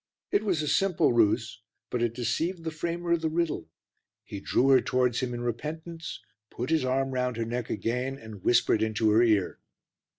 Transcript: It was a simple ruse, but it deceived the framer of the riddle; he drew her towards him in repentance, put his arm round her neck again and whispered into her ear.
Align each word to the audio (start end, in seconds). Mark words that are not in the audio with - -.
It 0.31 0.41
was 0.43 0.63
a 0.63 0.67
simple 0.67 1.13
ruse, 1.13 1.61
but 1.91 2.01
it 2.01 2.15
deceived 2.15 2.63
the 2.63 2.71
framer 2.71 3.11
of 3.11 3.21
the 3.21 3.29
riddle; 3.29 3.69
he 4.25 4.39
drew 4.39 4.69
her 4.69 4.81
towards 4.81 5.19
him 5.19 5.31
in 5.31 5.41
repentance, 5.41 6.19
put 6.49 6.71
his 6.71 6.83
arm 6.83 7.11
round 7.11 7.37
her 7.37 7.45
neck 7.45 7.69
again 7.69 8.17
and 8.17 8.41
whispered 8.43 8.81
into 8.81 9.11
her 9.11 9.21
ear. 9.21 9.59